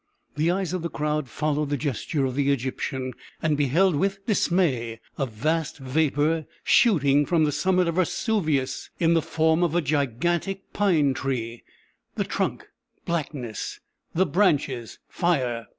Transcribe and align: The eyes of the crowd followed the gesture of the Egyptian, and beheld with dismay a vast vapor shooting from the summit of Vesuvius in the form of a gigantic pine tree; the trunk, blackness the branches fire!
The 0.35 0.49
eyes 0.49 0.73
of 0.73 0.81
the 0.81 0.89
crowd 0.89 1.29
followed 1.29 1.69
the 1.69 1.77
gesture 1.77 2.25
of 2.25 2.33
the 2.33 2.51
Egyptian, 2.51 3.13
and 3.39 3.55
beheld 3.55 3.95
with 3.95 4.25
dismay 4.25 4.99
a 5.15 5.27
vast 5.27 5.77
vapor 5.77 6.47
shooting 6.63 7.23
from 7.23 7.43
the 7.43 7.51
summit 7.51 7.87
of 7.87 7.97
Vesuvius 7.97 8.89
in 8.99 9.13
the 9.13 9.21
form 9.21 9.61
of 9.61 9.75
a 9.75 9.81
gigantic 9.83 10.73
pine 10.73 11.13
tree; 11.13 11.63
the 12.15 12.23
trunk, 12.23 12.67
blackness 13.05 13.79
the 14.15 14.25
branches 14.25 14.97
fire! 15.07 15.67